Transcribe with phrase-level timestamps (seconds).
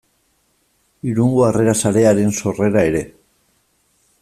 [1.11, 3.05] Irungo Harrera Sarearen sorrera ere.